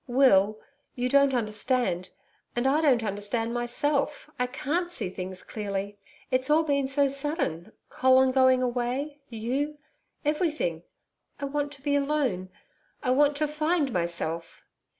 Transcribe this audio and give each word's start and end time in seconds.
'Will, 0.07 0.59
you 0.95 1.07
don't 1.09 1.35
understand. 1.35 2.09
And 2.55 2.65
I 2.65 2.81
don't 2.81 3.03
understand 3.03 3.53
myself, 3.53 4.27
I 4.39 4.47
can't 4.47 4.91
see 4.91 5.09
things 5.11 5.43
clearly. 5.43 5.99
It's 6.31 6.49
all 6.49 6.63
been 6.63 6.87
so 6.87 7.07
sudden 7.07 7.71
Colin 7.89 8.31
going 8.31 8.63
away 8.63 9.19
you 9.29 9.77
everything.... 10.25 10.81
I 11.39 11.45
want 11.45 11.71
to 11.73 11.83
be 11.83 11.95
alone. 11.95 12.49
I 13.03 13.11
want 13.11 13.35
to 13.37 13.47
find 13.47 13.93
myself.' 13.93 14.65